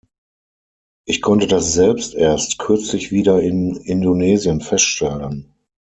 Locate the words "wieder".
3.11-3.39